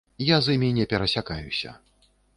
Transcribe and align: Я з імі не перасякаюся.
Я 0.27 0.37
з 0.45 0.55
імі 0.55 0.69
не 0.77 0.87
перасякаюся. 0.93 1.77